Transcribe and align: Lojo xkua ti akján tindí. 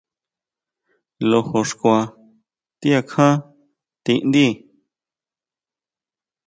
Lojo 1.29 1.59
xkua 1.69 1.99
ti 2.79 2.87
akján 2.99 3.35
tindí. 4.03 4.47